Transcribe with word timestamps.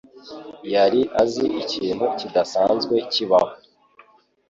yari 0.73 1.01
azi 1.21 1.45
ikintu 1.61 2.05
kidasanzwe 2.17 2.95
kibaho. 3.13 3.51